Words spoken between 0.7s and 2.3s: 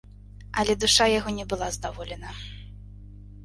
душа яго не была здаволена.